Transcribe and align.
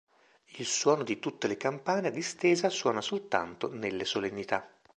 Il 0.57 0.65
suono 0.65 1.03
di 1.03 1.19
tutte 1.19 1.45
le 1.47 1.57
campane 1.57 2.07
a 2.07 2.09
distesa 2.09 2.69
suona 2.69 3.01
soltanto 3.01 3.71
nelle 3.71 4.03
solennità. 4.03 4.67